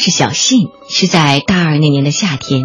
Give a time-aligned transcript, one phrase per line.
[0.00, 2.64] 识小信是在大二那年的夏天，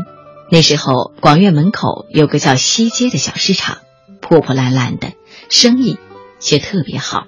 [0.49, 3.79] 那时候广院门口有个叫西街的小市场，
[4.21, 5.11] 破破烂烂的，
[5.49, 5.97] 生意
[6.39, 7.27] 却特别好。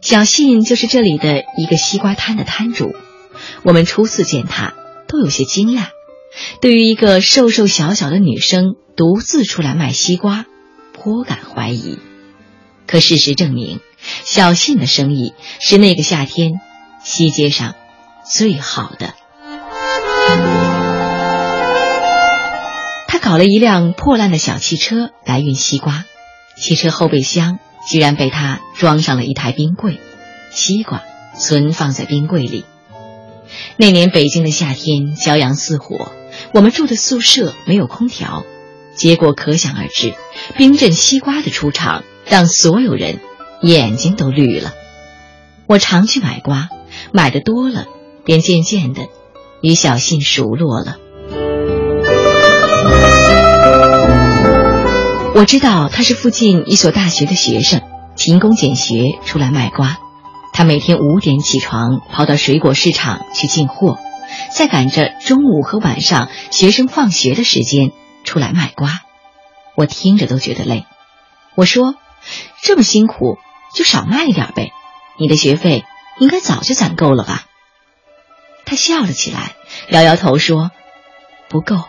[0.00, 2.94] 小信就是这里的一个西瓜摊的摊主。
[3.62, 4.74] 我们初次见他
[5.06, 5.88] 都有些惊讶，
[6.62, 10.46] 对于一个瘦瘦小小的女生独自出来卖西瓜，
[10.94, 11.98] 颇感怀疑。
[12.86, 13.80] 可事实证明，
[14.24, 16.54] 小信的生意是那个夏天
[17.04, 17.74] 西街上
[18.24, 19.14] 最好的。
[23.08, 26.04] 他搞了一辆破烂的小汽车来运西瓜，
[26.56, 30.00] 汽车后备箱居然被他装上了一台冰柜，
[30.50, 31.02] 西瓜
[31.38, 32.64] 存放在冰柜里。
[33.76, 36.12] 那年北京的夏天骄阳似火，
[36.52, 38.44] 我们住的宿舍没有空调，
[38.94, 40.14] 结果可想而知。
[40.56, 43.18] 冰镇西瓜的出场让所有人
[43.60, 44.72] 眼睛都绿了。
[45.66, 46.68] 我常去买瓜，
[47.12, 47.86] 买的多了，
[48.24, 49.08] 便渐渐的
[49.60, 50.96] 与小信熟络了。
[55.34, 57.82] 我知道他是附近一所大学的学生，
[58.14, 59.98] 勤工俭学出来卖瓜。
[60.52, 63.96] 他每天五点起床，跑到水果市场去进货，
[64.54, 67.92] 再赶着中午和晚上学生放学的时间
[68.24, 69.00] 出来卖瓜。
[69.76, 70.84] 我听着都觉得累。
[71.54, 71.94] 我说
[72.62, 73.38] ：“这么辛苦，
[73.74, 74.72] 就少卖一点呗。
[75.18, 75.84] 你的学费
[76.18, 77.44] 应该早就攒够了吧？”
[78.70, 79.56] 他笑了起来，
[79.88, 80.70] 摇摇头说
[81.50, 81.86] ：“不够。”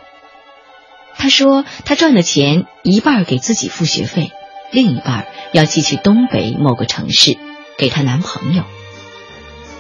[1.16, 4.32] 他说：“他赚的钱一半给自己付学费，
[4.72, 7.38] 另一半要寄去东北某个城市。”
[7.78, 8.64] 给她男朋友，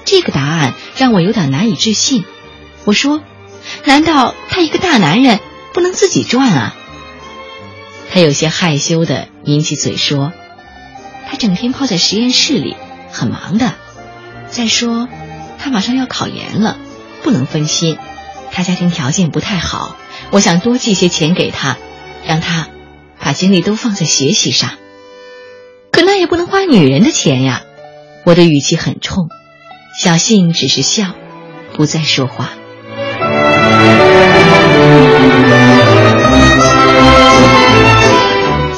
[0.06, 2.24] 这个答案让我有点难以置信。
[2.86, 3.24] 我说
[3.86, 5.40] ：“难道他一个大男人
[5.74, 6.76] 不能自己赚啊？”
[8.14, 10.32] 他有些害羞的抿起嘴说
[11.30, 12.76] ：“他整天泡在实验室里，
[13.12, 13.74] 很忙的。
[14.50, 15.08] 再说，
[15.60, 16.80] 他马上要考研了，
[17.24, 17.98] 不能分心。
[18.52, 19.96] 他家庭条件不太好，
[20.32, 21.78] 我想多寄些钱给他，
[22.26, 22.68] 让他
[23.20, 24.72] 把精力都放在学习上。
[25.92, 27.64] 可那也不能花女人的钱呀。”
[28.24, 29.30] 我的语气很冲，
[30.00, 31.14] 小信只是笑，
[31.74, 32.52] 不再说话。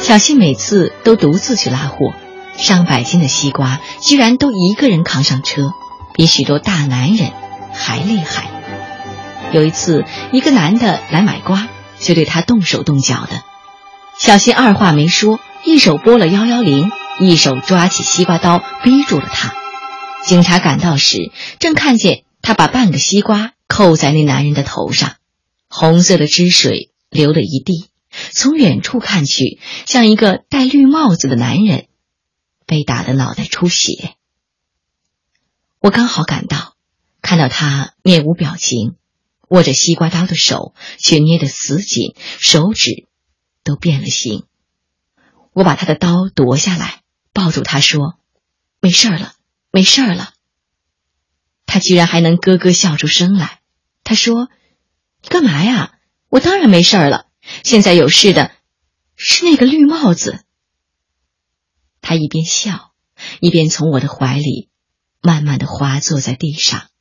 [0.02, 2.14] 小信每次都独自去拉货，
[2.56, 5.74] 上百斤的西瓜居然都一个人扛上车，
[6.14, 7.34] 比许多大男人
[7.74, 8.50] 还厉害。
[9.52, 11.68] 有一次，一个男的来买瓜，
[12.00, 13.44] 就对他动手动脚的，
[14.18, 16.92] 小新二话没说，一手拨了幺幺零。
[17.20, 19.54] 一手抓起西瓜刀，逼住了他。
[20.24, 25.18] 警察赶到时，正看见他把半个西瓜扣在那男人的头上，
[25.70, 27.88] 红色的汁水流了一地。
[28.32, 31.86] 从远处看去，像一个戴绿帽子的男人
[32.66, 34.16] 被打得脑袋出血。
[35.80, 36.73] 我刚好赶到，
[37.24, 38.98] 看到他面无表情，
[39.50, 43.08] 握着西瓜刀的手却捏得死紧，手指
[43.64, 44.46] 都变了形。
[45.54, 47.00] 我把他的刀夺下来。
[47.36, 48.20] 抱住他说
[48.80, 49.34] ：“没事了，
[49.72, 50.34] 没事了。”
[51.66, 53.62] 他居然还能咯咯笑出声来。
[54.04, 54.50] 他说
[55.24, 55.98] ：“你干嘛呀？
[56.30, 57.26] 我当然没事了。
[57.64, 58.52] 现在有事的
[59.16, 60.44] 是那个绿帽子。”
[62.02, 62.94] 他一边笑，
[63.40, 64.70] 一边从我的怀里
[65.20, 66.92] 慢慢的滑坐在地上。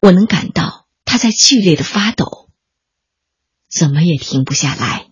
[0.00, 2.48] 我能感到他在剧烈的发抖，
[3.68, 5.08] 怎么也停不下来。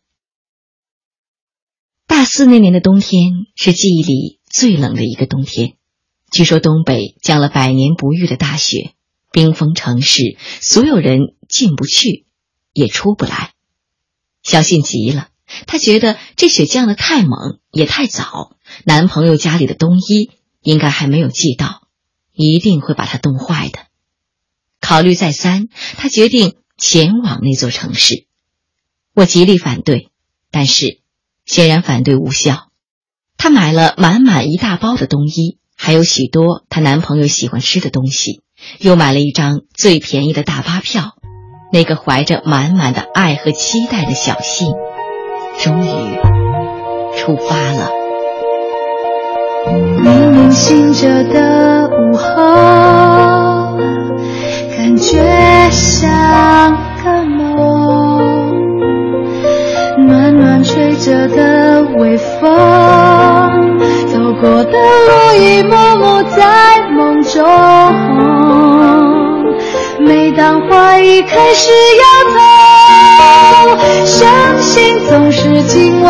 [2.07, 4.41] 大四那年的冬天是记忆里。
[4.49, 5.77] 最冷的一个冬天，
[6.31, 8.95] 据说东北降了百年不遇的大雪，
[9.31, 12.25] 冰封城市，所有人进不去，
[12.73, 13.53] 也出不来。
[14.43, 15.29] 小信急了，
[15.67, 20.31] 他觉得这雪降的太猛，也太早，男朋友家里的冬衣
[20.63, 21.89] 应该还没有寄到，
[22.33, 23.86] 一定会把他冻坏的。
[24.89, 25.67] 考虑再三，
[25.97, 28.27] 他决定前往那座城市。
[29.17, 30.11] 我极力反对，
[30.53, 31.01] 但是
[31.45, 32.69] 显然反对无效。
[33.37, 38.43] 她买了满满一大包的冬衣，还有许多她男朋友喜欢吃的东西，
[38.79, 41.17] 又买了一张最便宜的大巴票。
[41.73, 44.69] 那个怀着满满的爱和期待的小信，
[45.59, 45.91] 终于
[47.19, 47.91] 出发了。
[50.05, 53.77] 明明醒着的午后，
[54.87, 55.19] 感觉
[55.73, 56.73] 像
[57.03, 58.55] 个梦，
[60.07, 63.81] 暖暖吹着的微风。
[64.07, 67.43] 走过的路一幕幕在梦中，
[69.99, 72.05] 每当怀疑开始摇
[73.75, 74.29] 头，相
[74.61, 76.01] 信总是紧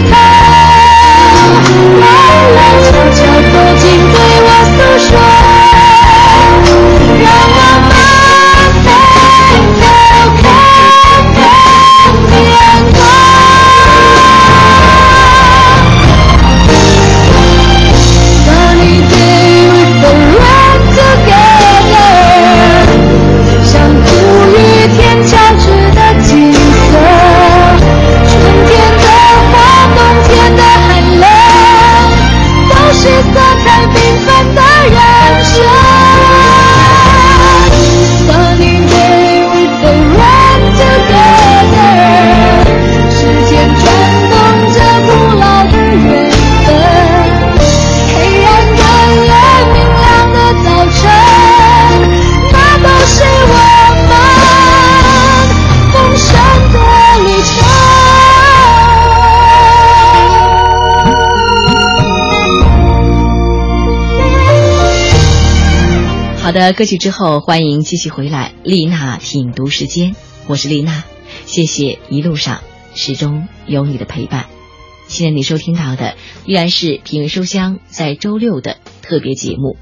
[0.00, 0.33] Peter.
[66.72, 70.16] 歌曲之后，欢迎继续回来，丽娜品读时间，
[70.46, 71.04] 我是丽娜，
[71.46, 72.62] 谢谢一路上
[72.94, 74.46] 始终有你的陪伴。
[75.06, 76.14] 现在你收听到的
[76.46, 79.76] 依然是品味书香在周六的特别节目，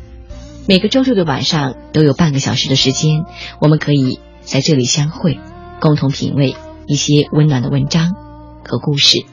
[0.67, 3.23] 每个周六的晚上都有半个小时的时间，
[3.61, 5.39] 我们可以在这里相会，
[5.81, 6.57] 共同品味
[6.87, 8.15] 一些温暖的文章
[8.65, 9.25] 和故事。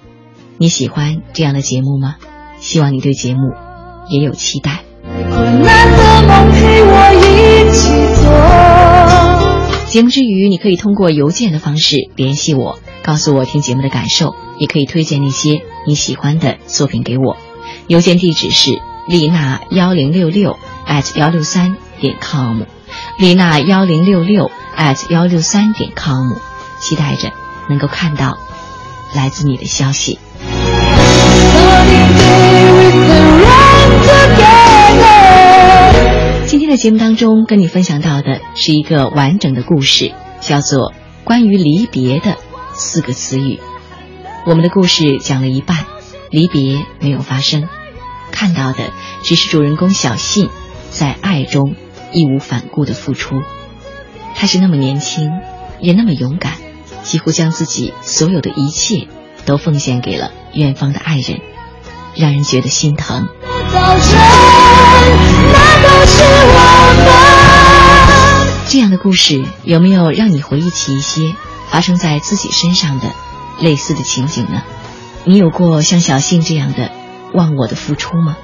[0.57, 2.17] 你喜欢这样的节目吗？
[2.59, 3.39] 希望你对节目
[4.09, 4.83] 也有期待。
[9.87, 17.37] 节目之余，你可以通过邮件的方式联系我，告诉我听节目的感受，也可以推荐那些你喜欢的作品给我。
[17.87, 20.57] 邮件地址是丽娜幺零六六
[20.87, 22.61] at 幺六三点 com，
[23.17, 26.33] 丽娜幺零六六 at 幺六三点 com，
[26.79, 27.31] 期待着
[27.67, 28.37] 能够看到
[29.15, 30.19] 来自你的消息。
[36.59, 40.91] 今天的节目当中，跟你分享到的是一个完整的故事，叫做
[41.23, 42.35] 《关于离别的
[42.73, 43.55] 四个词语》。
[44.45, 45.85] 我们的故事讲了一半，
[46.29, 47.69] 离别没有发生，
[48.33, 48.91] 看到的
[49.23, 50.49] 只是主人公小信
[50.91, 51.75] 在爱中
[52.11, 53.35] 义无反顾的付出。
[54.35, 55.31] 他是那么年轻，
[55.79, 56.55] 也那么勇敢，
[57.03, 59.07] 几乎将自己所有的一切
[59.45, 61.39] 都奉献给了远方的爱人，
[62.17, 63.29] 让人觉得心疼。
[65.81, 67.05] 的是我们
[68.67, 71.35] 这样的故事有没有让你回忆起一些
[71.71, 73.11] 发生在自己身上的
[73.59, 74.61] 类似的情景呢？
[75.25, 76.91] 你有过像小信这样的
[77.33, 78.37] 忘我的付出吗？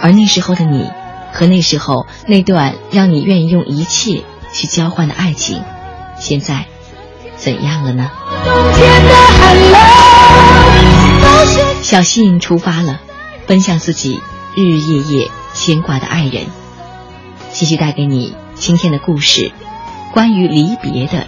[0.00, 0.90] 而那时候的你
[1.32, 5.62] 和那时候那段让你愿意用一切去交换的爱情，
[6.18, 6.66] 现在
[7.36, 8.10] 怎样了呢？
[11.82, 13.00] 小信出发了，
[13.46, 14.20] 奔向自己
[14.56, 16.46] 日日夜夜牵挂的爱人，
[17.52, 18.34] 继续带给你。
[18.54, 19.52] 今天的故事，
[20.12, 21.26] 关于离别的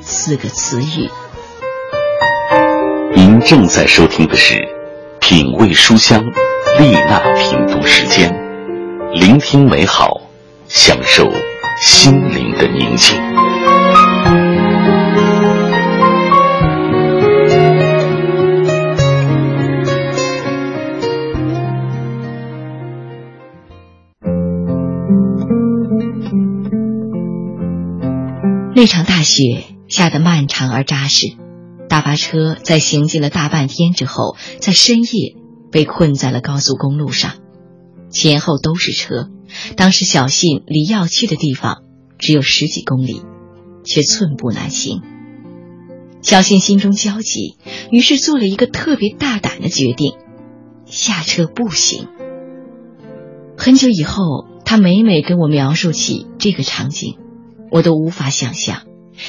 [0.00, 1.10] 四个词语。
[3.14, 4.54] 您正在收听的是
[5.20, 6.22] 《品味书香》
[6.80, 8.32] 丽娜品读时间，
[9.12, 10.20] 聆听美好，
[10.68, 11.30] 享受
[11.82, 13.35] 心灵的宁静。
[28.76, 31.28] 那场大雪下得漫长而扎实，
[31.88, 35.34] 大巴车在行进了大半天之后，在深夜
[35.72, 37.36] 被困在了高速公路上，
[38.10, 39.30] 前后都是车。
[39.78, 41.84] 当时小信离要去的地方
[42.18, 43.22] 只有十几公里，
[43.82, 45.00] 却寸步难行。
[46.20, 47.56] 小信心中焦急，
[47.90, 50.16] 于是做了一个特别大胆的决定：
[50.84, 52.08] 下车步行。
[53.56, 57.16] 很久以后，他每每跟我描述起这个场景。
[57.76, 58.84] 我都无法想象，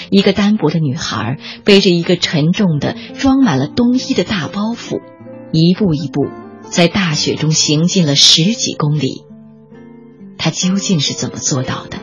[0.10, 5.02] 一个单薄的女孩背着一个沉重的、装满了冬衣的大包袱，
[5.52, 6.28] 一步一步
[6.62, 9.26] 在大雪中行进了十几公里。
[10.38, 11.98] 她究竟是怎么做到的？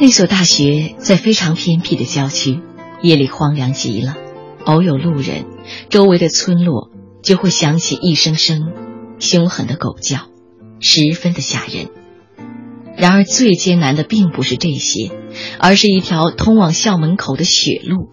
[0.00, 2.58] 那所大学在非常偏僻的郊区，
[3.00, 4.16] 夜里荒凉极了，
[4.64, 5.44] 偶有路人，
[5.88, 6.90] 周围的村落
[7.22, 8.72] 就会响起一声声
[9.20, 10.31] 凶狠的狗叫。
[10.82, 11.88] 十分的吓人。
[12.94, 15.10] 然而，最艰难的并不是这些，
[15.58, 18.10] 而是一条通往校门口的雪路。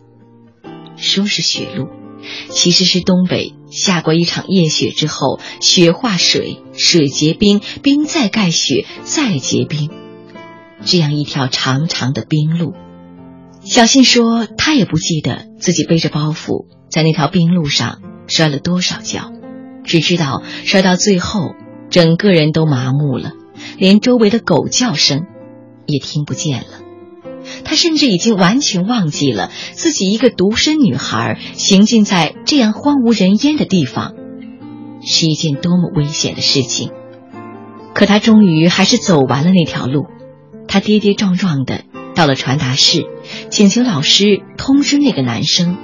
[0.96, 1.88] 说是雪路，
[2.50, 9.90] 其实是东北下过一场夜雪之后，雪化水，水结冰，冰再盖雪，再结冰，
[10.86, 12.74] 这样一条长长的冰路。
[13.62, 19.34] 小信说，他也不记得自己背着包袱在那条冰路上摔了多少跤，
[19.84, 21.54] 只知道摔到最后。
[21.90, 23.34] 整个人都麻木了，
[23.78, 25.26] 连周围的狗叫声
[25.86, 26.68] 也听不见了。
[27.64, 34.14] 他甚至已经完全忘记了自己一个独身女孩行进在这样荒无人烟的地方
[35.02, 36.92] 是一件多么危险的事情。
[37.94, 40.06] 可他终于还是走完了那条路。
[40.68, 43.08] 他跌跌撞撞的到了传达室，
[43.50, 45.78] 请求老师通知那个男生，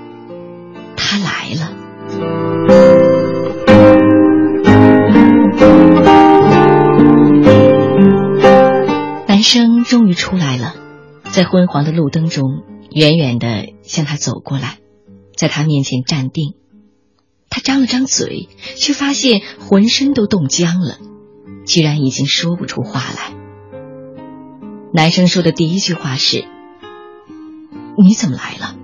[0.96, 2.85] 他来了。
[9.28, 10.76] 男生终于出来了，
[11.24, 14.78] 在昏黄的路灯中，远远的向他走过来，
[15.36, 16.56] 在他面前站定。
[17.50, 20.98] 他张了张嘴，却发现浑身都冻僵了，
[21.66, 23.34] 居然已经说不出话来。
[24.94, 26.46] 男生说的第一句话是
[28.02, 28.76] ：“你怎么来了？”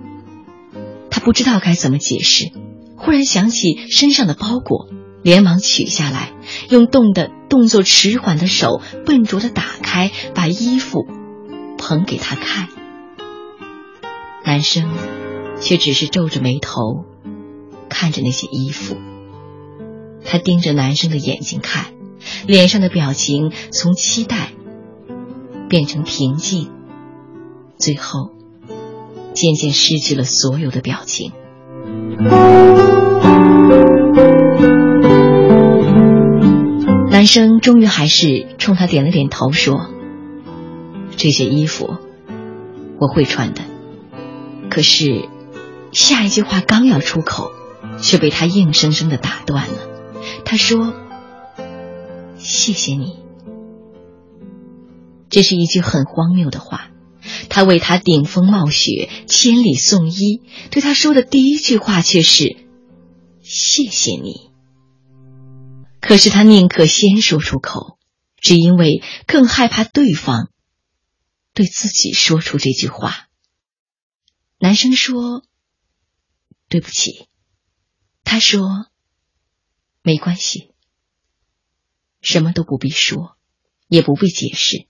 [1.10, 2.50] 他不知道该怎么解释，
[2.96, 4.88] 忽然想起身上的包裹，
[5.22, 6.32] 连忙取下来，
[6.72, 11.06] 用冻的动作迟缓的手笨拙的打开，把衣服
[11.76, 12.70] 捧给他看。
[14.42, 14.88] 男生
[15.60, 17.04] 却只是皱着眉头
[17.90, 18.96] 看着那些衣服。
[20.24, 21.92] 他盯着男生的眼睛看，
[22.46, 24.52] 脸上的表情从期待
[25.68, 26.70] 变成平静，
[27.78, 28.30] 最后
[29.34, 31.32] 渐渐失去了所有的表情。
[37.22, 39.88] 男生终于还是冲他点了点头，说
[41.16, 41.96] ：“这些衣服
[42.98, 43.62] 我会穿的。”
[44.68, 45.28] 可是
[45.92, 47.52] 下一句话刚要出口，
[48.00, 49.74] 却被他硬生生的打断了。
[50.44, 50.92] 他说
[52.38, 53.20] ：“谢谢你。”
[55.30, 56.88] 这是一句很荒谬的话。
[57.48, 62.56] 他为他顶风冒雪，千里送衣，对他说的第一句话却是
[63.42, 64.50] ：“谢谢你。”
[66.02, 67.96] 可是他宁可先说出口，
[68.36, 70.50] 只因为更害怕对方
[71.54, 73.28] 对自己说出这句话。
[74.58, 75.44] 男生说
[76.68, 77.28] ：“对不起。”
[78.24, 78.88] 他说
[80.02, 80.72] ：“没关系。”
[82.20, 83.36] 什么都不必说，
[83.86, 84.86] 也不必解释。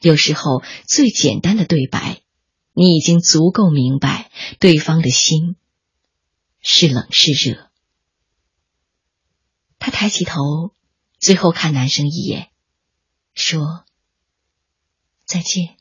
[0.00, 2.22] 有时候，最简单的对白，
[2.72, 5.54] 你已经足够明白对方的心
[6.60, 7.69] 是冷是热。
[9.80, 10.74] 他抬起头，
[11.18, 12.50] 最后看男生一眼，
[13.32, 13.86] 说
[15.24, 15.76] ：“再见。”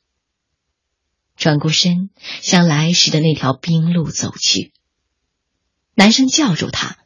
[1.36, 2.10] 转过身，
[2.42, 4.72] 向来时的那条冰路走去。
[5.96, 6.98] 男生叫住他，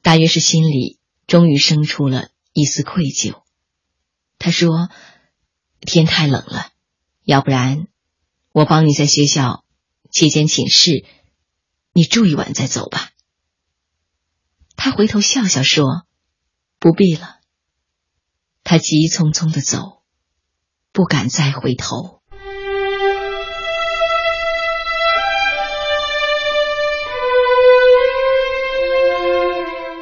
[0.00, 3.42] 大约是心里终于生出了一丝愧疚。
[4.38, 4.88] 他说
[5.80, 6.72] ：“天太冷了，
[7.24, 7.88] 要不然
[8.52, 9.64] 我帮你在学校
[10.10, 11.04] 借间寝室，
[11.92, 13.10] 你住一晚再走吧。”
[14.76, 16.07] 他回头笑笑说。
[16.80, 17.36] 不必了。
[18.62, 20.02] 他急匆匆的走，
[20.92, 22.20] 不敢再回头。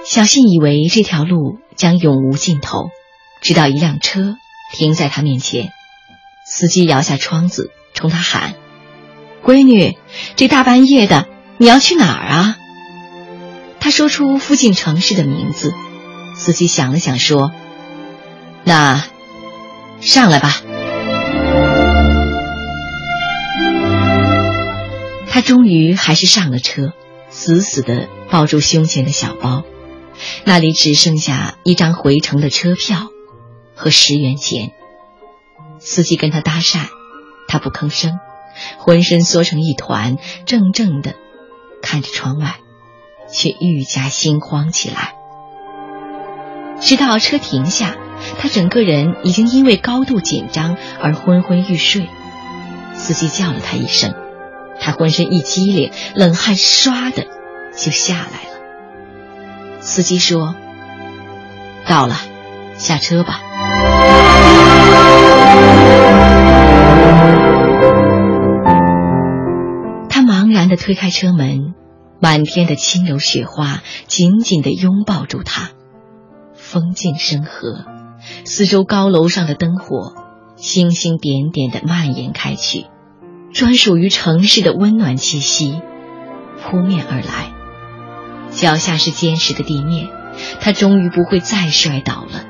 [0.05, 2.91] 小信以为这条路将永无尽头，
[3.43, 4.37] 直到一辆车
[4.73, 5.73] 停在他面前，
[6.47, 8.55] 司机摇下窗子冲他喊
[9.45, 9.99] ：“闺女，
[10.37, 11.29] 这大半夜的，
[11.59, 12.57] 你要去哪儿啊？”
[13.81, 15.73] 他说出附近城市的名字。
[16.37, 17.51] 司机想了想，说
[18.63, 19.03] ：“那
[20.01, 20.61] 上来吧。”
[25.29, 26.93] 他终于还是上了车，
[27.29, 29.65] 死死的抱住胸前的小包，
[30.45, 33.09] 那里只剩下一张回程的车票
[33.75, 34.73] 和十元钱。
[35.79, 36.87] 司机跟他搭讪，
[37.49, 38.19] 他不吭声，
[38.79, 40.17] 浑身缩成一团，
[40.47, 41.15] 怔怔的
[41.83, 42.61] 看着窗外，
[43.31, 45.16] 却愈加心慌起来。
[46.81, 47.97] 直到车停下，
[48.39, 52.09] 他整个人已经因为高度紧张而昏昏欲睡。
[52.95, 54.15] 司机叫了他一声，
[54.81, 57.27] 他浑身一激灵，冷汗唰的
[57.77, 58.57] 就下来了。
[59.81, 60.55] 司机说
[61.87, 62.17] ：“到了，
[62.77, 63.41] 下车吧。”
[70.09, 71.75] 他茫然的推开车门，
[72.21, 75.71] 满天的轻柔雪花紧紧的拥抱住他。
[76.77, 77.87] 风静山河，
[78.45, 80.13] 四周高楼上的灯火，
[80.57, 82.85] 星星点点的蔓延开去，
[83.51, 85.81] 专属于城市的温暖气息
[86.61, 87.55] 扑面而来。
[88.51, 90.11] 脚下是坚实的地面，
[90.61, 92.45] 他终于不会再摔倒了。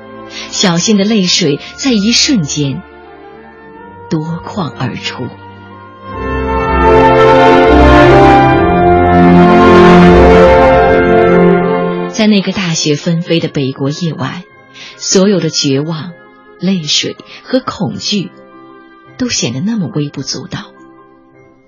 [0.49, 2.83] 小心的泪水在一瞬间
[4.09, 5.23] 夺眶而出。
[12.17, 14.43] 在那个大雪纷飞的北国夜晚，
[14.97, 16.13] 所有的绝望、
[16.59, 18.31] 泪水和恐惧，
[19.19, 20.71] 都显得那么微不足道。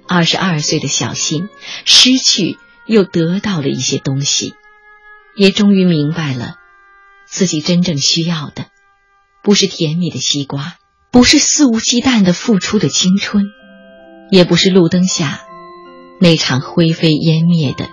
[0.07, 1.49] 二十二岁的小新
[1.85, 4.55] 失去又得到了一些东西，
[5.35, 6.55] 也终于明白了，
[7.27, 8.65] 自己真正需要的，
[9.43, 10.77] 不是甜蜜的西瓜，
[11.11, 13.43] 不是肆无忌惮的付出的青春，
[14.31, 15.41] 也不是路灯下
[16.19, 17.87] 那场灰飞烟灭的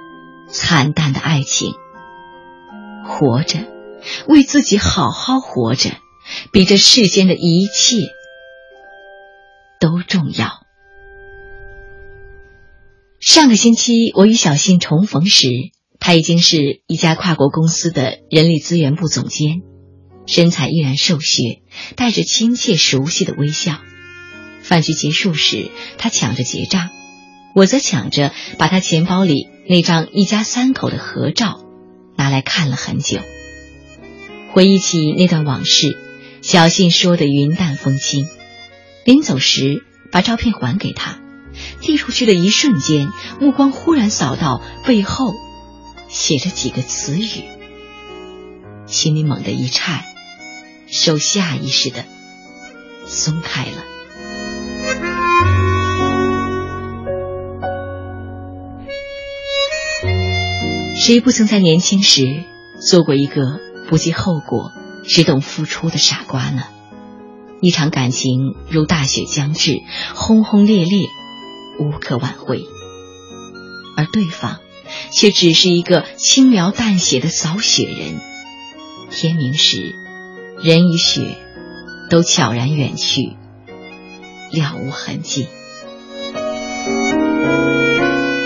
[0.51, 1.75] 惨淡的爱情。
[3.07, 3.61] 活着，
[4.29, 5.91] 为自己好好活着，
[6.53, 7.97] 比这世间的一切
[9.81, 10.67] 都重要。
[13.21, 15.49] 上个星期，我与小新重逢时，
[15.99, 19.63] 他已经是一家跨国公司的人力资源部总监，
[20.27, 21.63] 身材依然瘦削，
[21.97, 23.79] 带着亲切熟悉的微笑。
[24.63, 26.91] 饭局结束时，他抢着结账，
[27.55, 31.66] 我则抢着把他钱包里那张一家三口的合照。
[32.17, 33.21] 拿来看了很久，
[34.53, 35.97] 回忆起那段往事，
[36.43, 38.27] 小信说的云淡风轻，
[39.05, 41.19] 临走时把照片还给他，
[41.81, 43.09] 递出去的一瞬间，
[43.41, 45.35] 目光忽然扫到背后
[46.09, 47.45] 写着几个词语，
[48.87, 50.05] 心里猛地一颤，
[50.89, 52.05] 手下意识的
[53.07, 53.96] 松开了。
[60.99, 62.45] 谁不曾在年轻时
[62.81, 64.73] 做过一个不计后果？
[65.05, 66.65] 只懂付出的傻瓜呢？
[67.61, 69.83] 一场感情如大雪将至，
[70.15, 71.07] 轰轰烈烈，
[71.79, 72.65] 无可挽回，
[73.97, 74.59] 而对方
[75.13, 78.21] 却只是一个轻描淡写的扫雪人。
[79.11, 79.95] 天明时，
[80.61, 81.39] 人与雪
[82.11, 83.37] 都悄然远去，
[84.51, 85.47] 了无痕迹。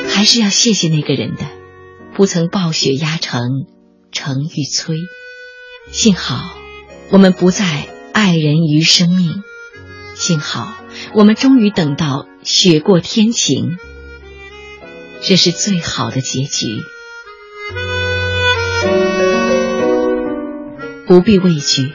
[0.09, 1.47] 还是要谢谢那个人的，
[2.21, 3.65] 不曾暴雪压城
[4.13, 4.95] 城欲摧。
[5.91, 6.55] 幸好，
[7.09, 9.43] 我们不再爱人于生命；
[10.17, 10.75] 幸好，
[11.15, 13.79] 我们终于等到雪过天晴。
[15.23, 16.67] 这是最好的结局。
[21.07, 21.91] 不必畏惧，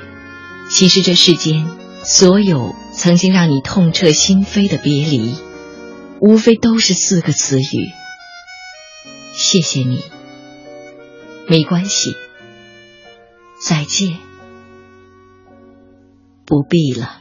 [0.71, 1.67] 其实这世间
[2.03, 5.35] 所有曾经让你痛彻心扉的别离，
[6.19, 7.91] 无非都是四个词语：
[9.35, 10.01] 谢谢你，
[11.47, 12.15] 没关系。
[13.61, 14.17] 再见，
[16.45, 17.19] 不必了。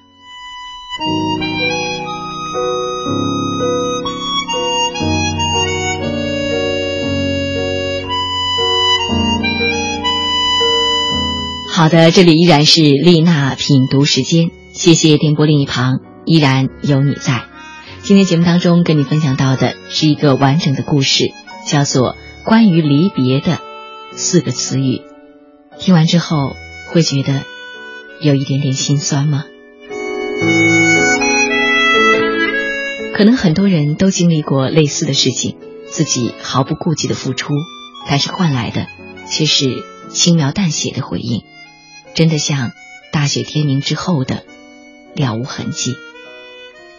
[11.73, 17.45] 好的，这里依然是丽娜品读时间，谢谢电波另一旁依然有你在。
[18.03, 21.33] 今天节目当中跟你分享到的是一个完整的故事，
[21.67, 22.13] 叫做
[22.45, 23.61] 《关于离别的
[24.17, 24.99] 四个词语》。
[25.79, 26.55] 听完之后
[26.93, 27.43] 会觉得
[28.21, 29.45] 有一点点心酸吗？
[33.15, 35.57] 可能很多人都经历过类似的事情，
[35.89, 37.55] 自己毫不顾忌的付出，
[38.09, 38.87] 但是换来的
[39.29, 41.43] 却是轻描淡写的回应，
[42.15, 42.73] 真的像
[43.13, 44.45] 大雪天明之后的
[45.15, 45.95] 了无痕迹。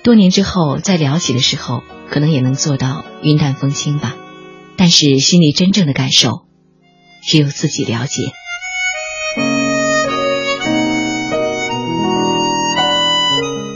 [0.03, 4.15] 多年之后再聊起的时候，可能也能做到云淡风轻吧，
[4.77, 6.44] 但是心里真正的感受，
[7.27, 8.21] 只有自己了解。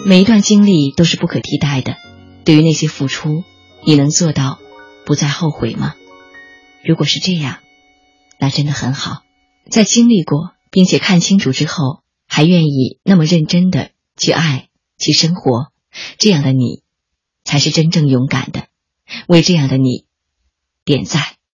[0.06, 1.98] 每一段经历都是不可替代的。
[2.46, 3.44] 对于那些付出，
[3.86, 4.60] 你能做到
[5.06, 5.96] 不再后悔吗？
[6.84, 7.60] 如果是这样，
[8.40, 9.24] 那真的很好。
[9.70, 15.72] 在经历过并且看清楚之后，还愿意那么认真的去爱、去生活，
[16.18, 16.82] 这样的你，
[17.44, 18.68] 才是真正勇敢的。
[19.28, 20.06] 为这样的你
[20.86, 21.39] 点赞。